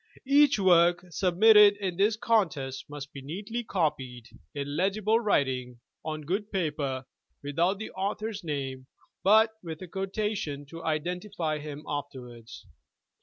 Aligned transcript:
Each 0.25 0.57
work 0.57 1.05
submitted 1.11 1.77
in 1.77 1.95
this 1.95 2.15
contest 2.17 2.85
must 2.89 3.13
be 3.13 3.21
neatly 3.21 3.63
copied, 3.63 4.29
in 4.55 4.75
legible 4.75 5.19
writing, 5.19 5.79
on 6.03 6.23
good 6.23 6.51
paper, 6.51 7.05
without 7.43 7.77
the 7.77 7.91
author's 7.91 8.43
name 8.43 8.87
but 9.23 9.51
with 9.61 9.79
a 9.83 9.87
quotation 9.87 10.65
to 10.71 10.83
identify 10.83 11.59
him 11.59 11.83
afterwards. 11.87 12.65